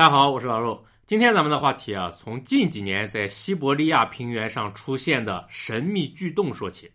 [0.00, 0.82] 大家好，我是老肉。
[1.06, 6.90] 今天咱们的话题啊，从近几年在西伯利亚平原上出现的神秘巨洞说起。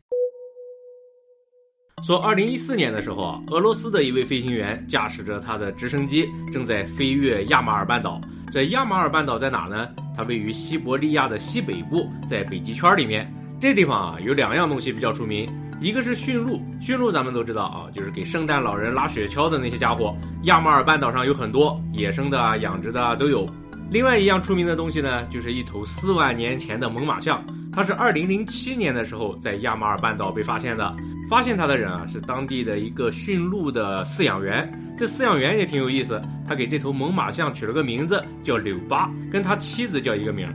[2.04, 8.20] 说，二零一四年的时候啊，俄罗斯的一位飞行员驾驶着他的直升机，正在飞越亚马尔半岛。
[8.52, 9.88] 这亚马尔半岛在哪呢？
[10.18, 13.32] 它位于西伯利亚的西北部，在北极圈里面。
[13.62, 15.48] 这地方啊，有两样东西比较出名。
[15.86, 20.18] 一个是驯鹿，驯鹿咱们都知道啊，就是给圣诞老人拉雪橇的那些家伙。
[20.46, 23.46] 亚马尔半岛上有很多野生的啊，养殖的啊都有。
[23.92, 30.92] 另外一样出名的东西呢，就是一头四万年前的猛犸象，它是二零零七年的时候在亚马尔半岛被发现的。
[31.30, 34.68] 发现它的人啊，是当地的一个驯鹿的饲养员。
[34.98, 40.48] 这饲养员也挺有意思，他给这头猛犸象取了个名字叫柳巴，跟他妻子叫一个名。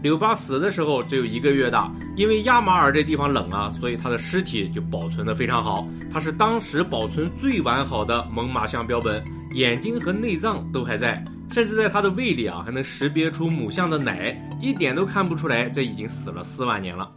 [0.00, 5.84] 柳巴死的时候只有一个月大，因为亚马尔这地方冷啊，所以他的尸体就保存的非常好。
[6.12, 9.22] 它是当时保存最完好的猛犸象标本，
[9.54, 17.10] 眼睛和内脏都还在，甚至在它的胃里啊还能识别出母象的奶，一点都看不出来这已经死了四万年了。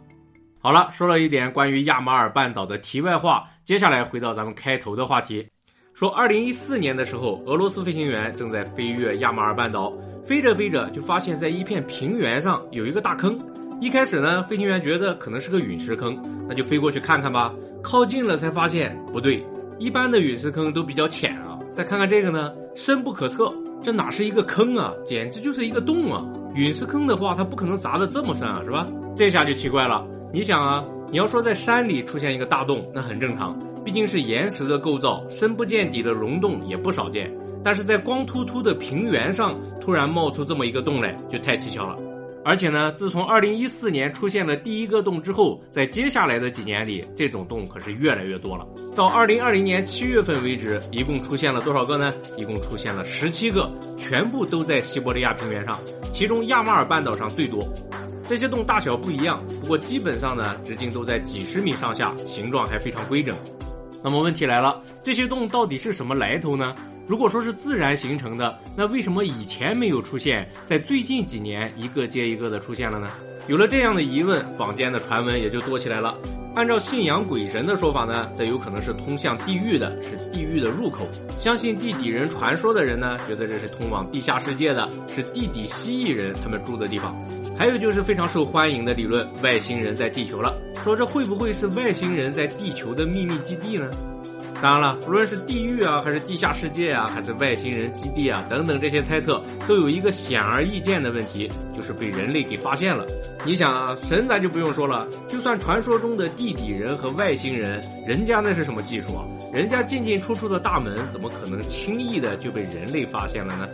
[0.58, 5.46] 好了，说了一点关于亚马尔半岛的题外话，接下来回到咱们开头的话题，
[5.94, 9.92] 说二零一四年的时候，俄罗斯飞行员正在飞越亚马尔半岛。
[10.24, 13.38] 飞着飞着，就发现，在一片平原上有一个大坑。
[13.80, 16.16] 一开始呢，飞行员觉得可能是个陨石坑，
[16.48, 17.52] 那就飞过去看看吧。
[17.82, 19.44] 靠近了才发现不对，
[19.78, 21.58] 一般的陨石坑都比较浅啊。
[21.72, 26.24] 再看看这个呢，深不可测，这哪是一个坑啊，简直就是一个洞啊！
[26.54, 28.86] 陨石坑的话，它不可能砸得这么深啊，是吧？
[29.16, 30.06] 这下就奇怪了。
[30.32, 37.34] 你想啊，你要说在山里出现一个大洞，那很正常，毕竟是岩石的构造，深不见底的溶洞也不少见。
[37.64, 41.96] 但是在光秃秃的平原上突然冒出这么一个洞来，就太蹊跷了。
[42.44, 48.66] 而且呢，自从2014年出现了第一个洞之后，在接下来的几年里，这种洞可是越来越多了。
[48.96, 52.12] 到2020年7月份为止，一共出现了多少个呢？
[52.36, 55.78] 一共出现了17个，全部都在西伯利亚平原上，
[56.12, 57.64] 其中亚马尔半岛上最多。
[58.26, 63.36] 这些洞大小不一样，不过基本上呢，直径都在几十米上下，形状还非常规整。
[64.02, 66.74] 那么问题来了，这些洞到底是什么来头呢？
[67.12, 73.06] 如果说是自然形成的，那为什么以前没有出现，在最近几年一个接一个的出现了呢？
[73.48, 76.16] 有了这样的疑问，坊间的传闻也就多起来了。
[76.54, 81.06] 按照信仰鬼神的说法呢，这有可能是通向地狱的，是地狱的入口。
[81.38, 87.14] 相信地底人传说的人呢，觉得这是通往地下世界的，是地底蜥蜴人他们住的地方。
[87.58, 93.90] 还有就是非常受欢迎的理论，外星人在地球了，说这会不会是外星人在地球的秘密基地呢？
[94.62, 103.04] 当然了，无论是地狱啊，还是地下世界啊，还是外星人基地啊，等等这些猜测，都有一个显而易见的问题，就是被人类给发现了。
[103.44, 109.24] 你想啊，神咱就不用说了，就算传说中的地底人和外星人，人家那是什么技术啊？
[109.52, 113.68] 人家进进出出的大门，怎么可能轻易的就被人类发现了呢？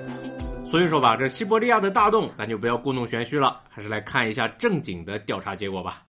[0.65, 6.03] 所以说吧，这西伯利亚的大洞，咱就不要故弄玄虚了，还是来看一下正经的调查结果吧。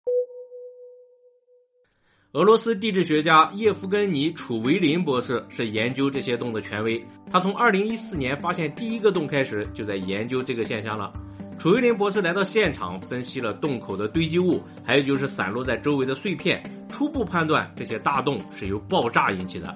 [2.33, 7.03] 俄罗斯地质学家叶夫根尼·楚维林博士是研究这些洞的权威。
[7.31, 11.11] 他从2014年发现第一个洞开始，就在研究这个现象了。
[11.59, 19.75] 楚维林博士来到现场，分析了洞口的堆积物，还有就是散落在周围的碎片，初步判断这些大洞是由爆炸引起的。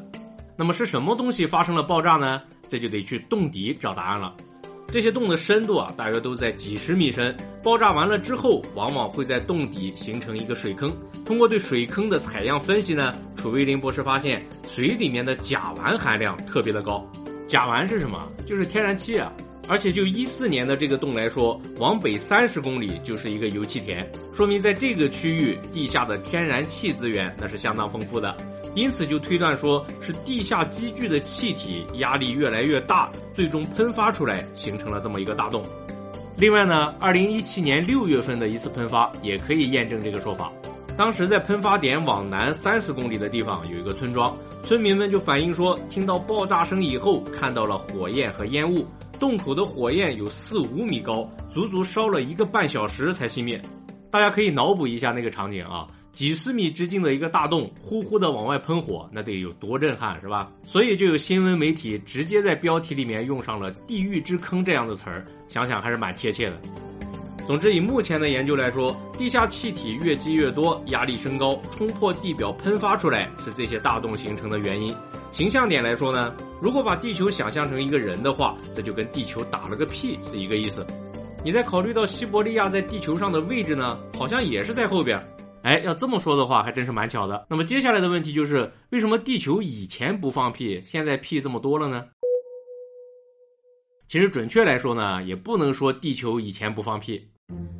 [0.55, 2.43] 那么是什么东西发生了爆炸呢？
[2.69, 4.37] 这就得去洞底找答案了。
[4.93, 7.35] 这些洞的深度啊，大约都在几十米深。
[7.63, 10.95] 爆炸完了之后，往往会在洞底形成一个水坑。
[11.25, 17.09] 通过对水坑的采样分析呢，楚威林博士发现水里面的甲烷含量特别的高。
[17.47, 18.31] 甲烷是什么？
[18.45, 19.33] 就是天然气啊！
[19.67, 28.37] 而且就一四年的这个洞来说，往北三十公里就是一个油气田，说明在这个区域地下的天然气资源那是相当丰富的。
[28.75, 35.63] 因此就推断说是地下积聚的气体压力越来越大，最终喷发出来，形成了这么一个大洞。
[36.37, 40.51] 另外呢，二零一七年六月份的一次喷发也可以验证这个说法。
[40.97, 48.87] 当时在喷发点往南三十公里的地方有一个村庄，村民们就反映说，听到爆炸声以后，看到了火焰和烟雾，
[49.19, 53.61] 洞口的火焰有四五米高，足足烧了一个半小时才熄灭。
[54.11, 55.87] 大家可以脑补一下那个场景啊。
[56.13, 60.51] 几十米直径的一个大洞，呼呼的往外喷火，那得有多震撼，是吧？
[60.67, 66.61] 所以就有新闻媒体直接在标题里面用上了“地狱之坑”这样的词儿，想想还是蛮贴切的。
[67.47, 74.95] 总之，以目前的研究来说，地下气体越积越多，压力升高，冲破地表喷发出来，是这些大洞形成的原因。
[75.33, 80.87] 形象点来说呢，如果把地球想象成一个人的话，这就跟地球打了个屁是一个意思。
[81.43, 85.21] 你再考虑到西伯利亚在地球上的位置呢，好像也是在后边。
[85.63, 87.47] 哎，要这么说的话，还真是蛮巧的。
[87.49, 92.05] 那么接下来的问题就是，为什么地球以前不放屁，现在屁这么多了呢？
[94.09, 97.29] 其实准确来说呢，也不能说地球以前不放屁。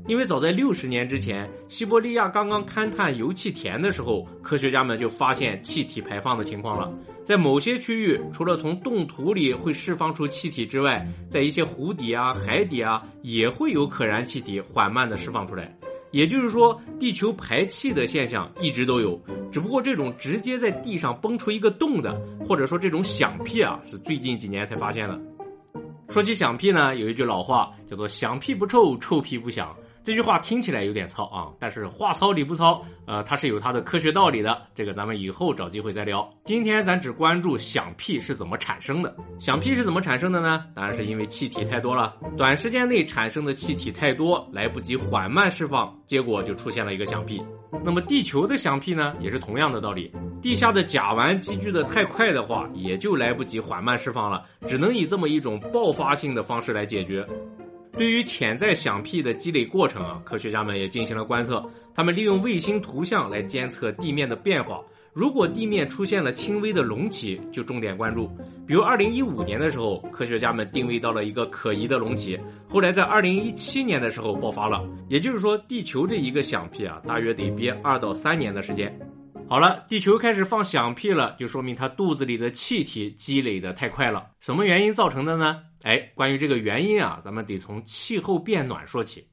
[0.09, 6.93] 因为早在六十年之前，西伯利亚刚刚勘探油气田的时候，科学家们就发现气体排放的情况了。
[7.23, 15.77] 在某些区域，除了从冻土里会释放出气体之外，在一些湖底啊、海底啊，也会有可燃气体缓慢的释放出来。
[16.13, 19.21] 也就是说，地球排气的现象一直都有，
[19.51, 25.21] 只不过这种直接在地上崩出一个洞的，或者说这种响屁啊，是最近几年才发现的。
[26.09, 29.75] 说起响屁呢，有一句老话叫做“响屁不臭，臭屁不响”。
[30.05, 34.61] 这句话听起来有点糙啊，但是话糙理不糙，呃，它是有它的科学道理的。
[34.75, 36.29] 这个咱们以后找机会再聊。
[36.43, 39.15] 今天咱只关注响屁是怎么产生的。
[39.39, 40.65] 响屁是怎么产生的呢？
[40.75, 47.41] 当然是因为气体太多了，短时间内产生的气体太多，来不及缓慢释放，结果就出现了一个响屁。
[47.85, 50.13] 那么地球的响屁呢，也是同样的道理。
[50.41, 57.25] 地下的甲烷积聚的太快的话，也就来不及缓慢释放了，只能以这么一种爆发性的方式来解决。
[57.93, 61.65] 对于潜在响屁的积累过程啊，科学家们也进行了观测。
[61.95, 64.81] 他们利用卫星图像来监测地面的变化。
[65.13, 68.29] 如果地面出现了轻微的隆起，就重点关注。
[68.67, 72.41] 比如2015年的时候，科学家们定位到了一个可疑的隆起。
[72.67, 74.83] 后来在2017年的时候爆发了。
[75.11, 78.99] 也就是说，地球这一个响屁啊，大约得憋二到三年的时间。
[79.53, 84.31] 好了，地球开始放响屁了，就说明它肚子里的气体积累的太快了。
[84.41, 85.61] 什么原因造成的呢？
[85.83, 89.29] 哎，关于这个原因啊，咱们得从气候变暖说起。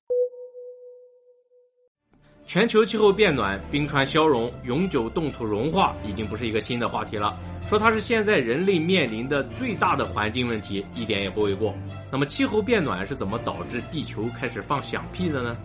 [2.45, 7.39] 全球气候变暖、冰川消融、永久冻土融化，已经不是一个新的话题了。
[7.69, 11.74] 说它是现在人类面临的最大的环境问题，一点也不为过。
[12.12, 15.56] 那么，气候变暖是怎么导致地球开始放响屁的呢？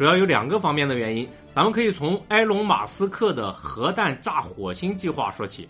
[0.00, 5.68] 主要有两个方面的原因，咱们可以从埃隆·马斯克的核弹炸火星计划说起。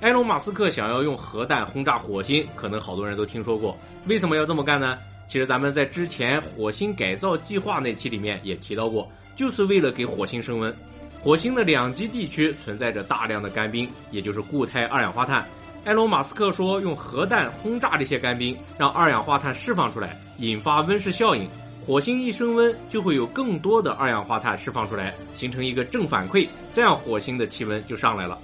[0.00, 3.76] 埃隆·马斯克想要用核弹轰炸火星，可能好多人都听说过。
[4.06, 4.96] 为什么要这么干呢？
[5.28, 10.74] 其实咱们在之前火星改造计划那期里面也提到过，就是为了给火星升温。
[11.20, 15.46] 火星的两极地区存在着大量的干冰，也就是固态二氧化碳。
[15.84, 21.46] 埃隆·马斯克说，用核弹轰炸这些干冰，让二氧化碳释放出来，引发温室效应。
[21.90, 28.38] 火星一升温，就会有更多的二氧化碳释放出来，形成一个正反馈，这样火星的气温就上来了。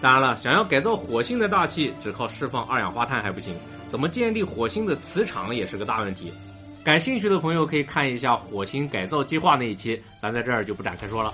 [0.00, 3.54] 当然了，想要改造火星的大气，只靠释放二氧化碳还不行，
[3.86, 6.32] 怎么建立火星的磁场也是个大问题。
[6.82, 11.32] 感兴趣的朋友可以看一下火星改造计划那一期，咱在这儿就不展开说了。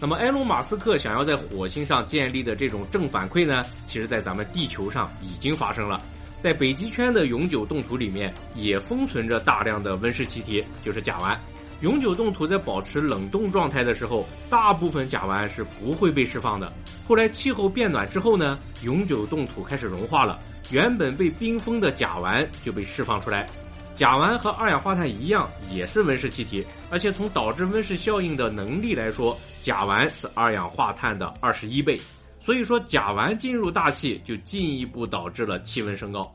[0.00, 6.02] 那么，埃隆·马斯克想要在火星上建立的这种正反馈呢，其实在咱们地球上已经发生了。
[6.40, 11.36] 在北极圈的永久冻土里面也封存着大量的温室气体，就是甲烷。
[11.82, 16.72] 永久冻土在保持冷冻状态的时候，大部分甲烷是不会被释放的。
[17.06, 20.38] 后来气候变暖之后呢，永久冻土开始融化了，
[20.70, 23.46] 原本被冰封的甲烷就被释放出来。
[23.94, 32.00] 甲烷和二氧化碳一样，也是温室气体，而且从导致温室效应的能力来说，甲烷是二氧化碳的二十一倍。
[32.40, 36.34] 所以说，甲烷进入大气就进一步导致了气温升高。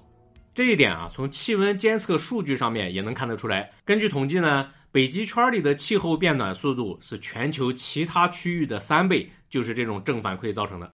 [0.53, 3.69] 这一点啊，从气温监测数据上面也能看得出来。
[3.83, 10.89] 根据统计呢，北极圈里的气候变暖速度是全球其他区域的三倍，就是这种正反馈造成的。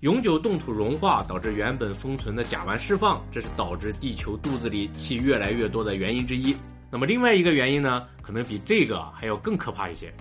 [0.00, 6.54] 永久冻土融化导致原本封存的甲烷释放，这是导致地球肚子里气越来越多的原因之一。
[6.90, 10.12] 那么另外一个原因呢，可能比这个还要更可怕一些。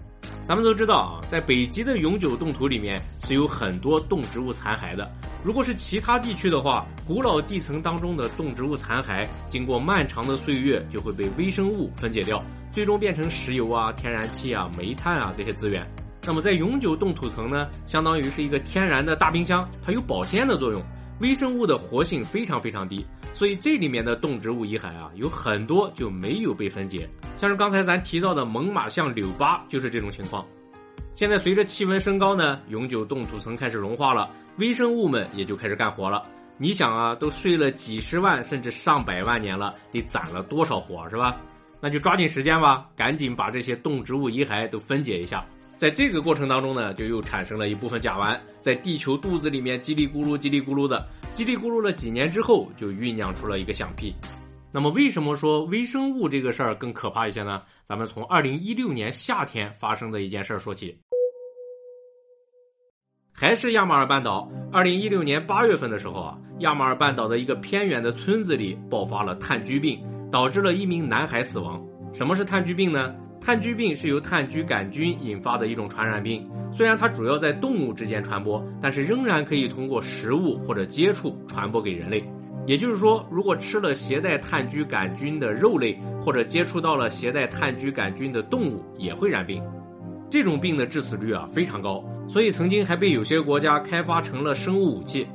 [0.43, 5.09] 咱们都知道啊，在北极的永久冻土里面是有很多动植物残骸的。
[5.43, 15.87] 如果是其他地区的话，古老地层当中的动植物残骸经过漫长的岁月就会被微生物分解掉，最终变成石油啊、天然气啊、煤炭啊这些资源。
[16.23, 20.79] 那么在永久冻土层呢，相当于是一个天然的大冰箱，它有保鲜的作用，
[21.19, 23.03] 微生物的活性非常非常低。
[23.33, 30.45] 所以这里面的动植物遗骸啊，有很多就没有被分解，像是刚才咱提到的猛犸象柳巴就是这种情况。
[31.15, 36.23] 现在随着气温升高呢，永久冻土层开始融化了，微生物们也就开始干活了。
[36.57, 41.35] 你想啊，都睡了几十万甚至上百万年了，得攒了多少活是吧？
[41.79, 45.43] 那就抓紧时间吧，赶紧把这些动植物遗骸都分解一下。
[45.81, 54.13] 在这个过程当中呢，就又产生了一部分甲烷，在地球肚子里面叽里咕噜、叽里咕噜的，叽里咕噜了几年之后，就酝酿出了一个响屁。
[54.71, 57.63] 那么，为什么说微生物这个事儿更可怕一些呢？
[57.83, 60.95] 咱们从二零一六年夏天发生的一件事儿说起，
[63.33, 64.47] 还是亚马尔半岛。
[64.71, 69.99] 二零一六年八月份的时候啊，亚马尔半岛的一个偏远的村子里爆发了炭疽病，
[70.31, 71.83] 导致了一名男孩死亡。
[72.13, 73.15] 什么是炭疽病呢？
[73.41, 82.23] 炭疽病是由炭疽杆菌引发的一种传染病，虽然它主要在动物之间传播，但是仍然可以通过食物或者接触传播给人类。
[82.67, 89.63] 也就是说，如果吃了携带炭疽杆菌的肉类，或者接触到了携带炭疽杆菌的动物，也会染病。
[90.29, 95.27] 这种病的致死率啊非常高，所以曾经还被有些国家开发成了生物武器。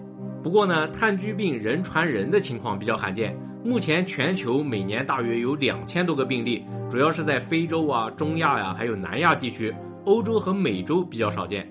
[0.44, 3.36] 不过呢，炭疽病人传人的情况比较罕见。
[3.66, 11.68] 目前全球每年大约有两千多个病例，主要是在非洲啊、中亚呀，还有南亚地区，欧洲和美洲比较少见。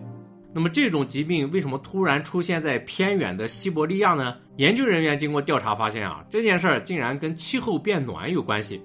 [0.54, 4.36] 那么这种疾病为什么突然出现在偏远的西伯利亚呢？
[4.58, 8.82] 研究人员经过调查发现啊，这件事儿竟然跟气候变暖有关系。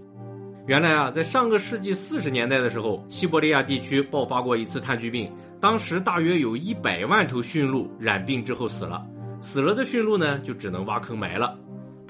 [0.68, 5.28] 原来啊，在上个世纪四十年代的时候，西伯利亚地区爆发过一次炭疽病，
[5.60, 9.04] 当时大约有一百万头驯鹿染病之后死了。
[9.40, 11.58] 死了的驯鹿呢，就只能挖坑埋了。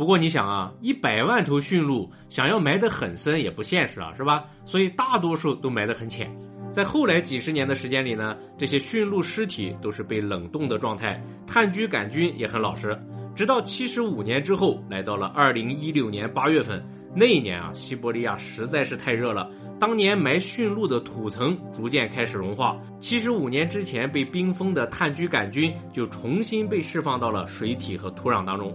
[0.00, 4.46] 不过你想啊，一百万头驯鹿想要埋得很深也不现实啊，是吧？
[4.64, 6.34] 所以大多数都埋得很浅。
[6.72, 12.98] 在后来几十年的时间里呢，这些驯鹿尸体都是被冷冻的状态，炭疽杆菌也很老实。
[13.34, 16.82] 直到七十五年之后，来到了二零一六年八月份，
[17.14, 19.50] 那一年啊，西伯利亚实在是太热了。
[19.78, 28.74] 当年埋驯鹿的土层逐渐开始融化，七十五年之前被冰封的炭疽杆菌就重新被释放到了水体和土壤当中。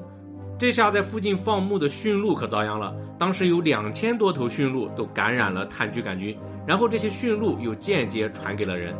[0.58, 8.96] 这下在附近放牧的驯鹿可遭殃了，当时有两千多头驯鹿都感染了炭疽杆菌，然后这些驯鹿又间接传给了人。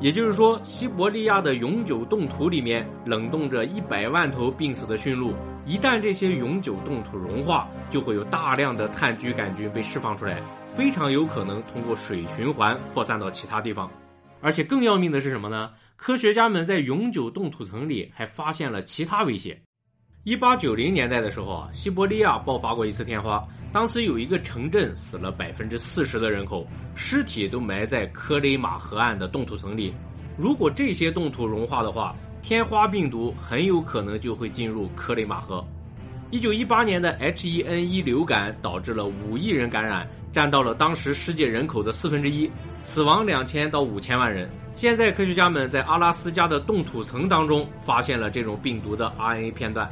[0.00, 5.32] 也就是说，西伯利亚的永久冻土里面冷冻着一百万头病死的驯鹿。
[5.66, 13.90] 一旦这些永久冻土融化，就会有大量的炭疽杆菌被释放出来，非常有可能通过水循环扩散到其他地方。
[14.40, 15.70] 而且更要命的是什么呢？
[15.96, 19.58] 科学家们在永久冻土层里还发现了其他威胁。
[20.24, 29.94] 一八九零年代的时候啊，西伯利亚爆发过一次天花，当时有一个城镇死了百分之四十的人口，尸体都埋在科雷马河岸的冻土层里。
[30.38, 35.62] 如果这些冻土融化的话，天花病毒很有可能就会进入科雷马河。
[36.30, 42.50] 一九一八年的 H1N1 流感导致了五亿人感染，占到了当时世界人口的四分之一，
[42.82, 44.48] 死亡两千到五千万人。
[44.74, 49.86] 现在科学家们在阿拉斯加的冻土层当中发现了这种病毒的 RNA 片段。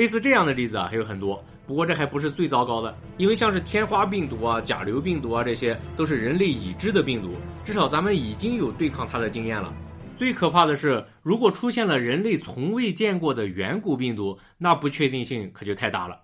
[0.00, 7.34] 类似这样的例子啊还有很多，不过这还不是最糟糕的，因为像是天花病毒啊、甲流病毒啊，这些都是人类已知的病毒，
[7.66, 9.70] 至少咱们已经有对抗它的经验了。
[10.16, 16.18] 最可怕的是，如果出现了人类从未见过的远古病毒，那不确定性可就太大了。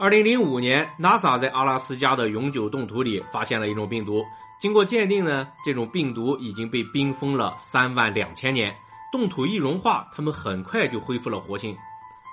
[0.00, 4.24] 二零零五年，NASA 在阿拉斯加的永久冻土里发现了一种病毒，
[4.58, 8.74] 经过鉴定呢，这种病毒已经被冰封了三万两千年，
[9.12, 11.76] 冻土一融化，它们很快就恢复了活性。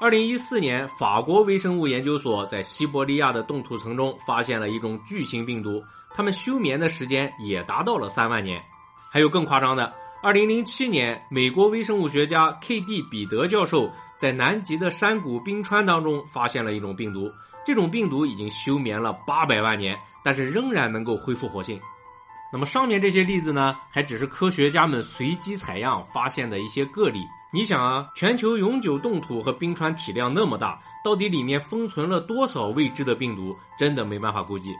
[0.01, 5.79] 二零一四年，法国微生物研究所在西伯利亚的冻土层中发现了一种巨型病毒，
[6.09, 8.59] 它们休眠的时间也达到了三万年。
[9.11, 9.93] 还有更夸张的。
[10.23, 13.03] 二零零七年，美国微生物学家 K.D.
[13.11, 17.31] 彼得教授在南极的山谷冰川当中发现了一种病毒。
[17.63, 21.79] 这种病毒已经休眠了八百万年，但是仍然能够恢复活性。
[22.51, 27.19] 那么上面这些例子呢，还只是科学家们随机采样发现的一些个例。
[27.53, 34.73] 你想啊，全球永久冻土和冰川体量那么大，到底里面封存了多少未知的病毒，真的没办法估计。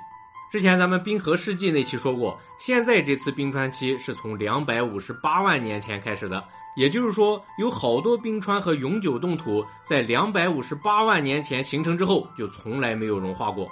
[0.49, 6.41] 之前咱们冰河世纪那期说过，现在这次冰川期是从两百五十八万年前开始的，
[6.77, 13.69] 也就是说，有好多冰川和永久冻土在两百五十八万年前形成之后就从来没有融化过。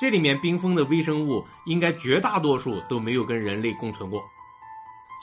[0.00, 4.20] 这里面冰封的微生物应该绝大多数都没有跟人类共存过。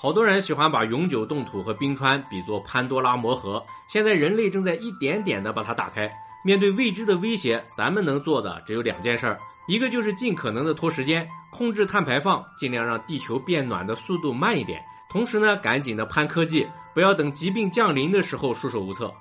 [0.02, 6.10] 好多人喜欢把永久冻土和冰川比作潘多拉魔盒，现在人类正在一点点的把它打开。
[6.42, 9.38] 面对未知的威胁，咱们能做的只有两件事儿。
[9.68, 14.82] 一个就是尽可能的拖时间，控制碳排放，尽量让地球变暖的速度慢一点。
[15.10, 19.14] 同时呢，赶紧的攀科技，不要等疾病降临的时候束手无策。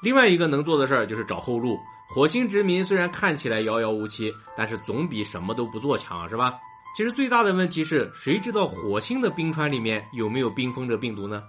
[0.00, 1.78] 另外一个能做的事儿就是找后路。
[2.08, 6.54] 火星殖民虽然看起来遥遥无期，但是总比什么都不做强，是吧？
[6.94, 11.42] 其实最大的问题是谁知道火星的冰川里面有没有冰封着病毒呢？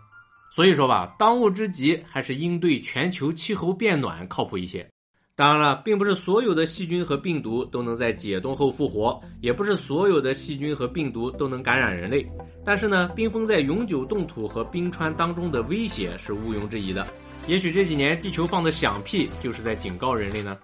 [0.52, 4.88] 所以说吧，当务之急还是应对全球气候变暖靠谱一些。
[5.36, 12.24] 当然了，并不是所有的细菌和病毒都能在解冻后复活，也不是所有的细菌和病毒都能感染人类。
[12.64, 17.08] 但是呢，冰封在永久冻土和冰川当中的威胁是毋庸置疑的。
[17.48, 20.56] 也许这几年地球放的响屁就是在警告人类呢。